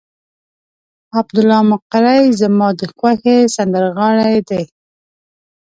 عبدالله 1.19 1.59
مقری 1.71 2.21
زما 2.41 2.67
د 2.79 2.81
خوښې 2.97 3.37
سندرغاړی 3.55 4.37
دی. 4.49 4.63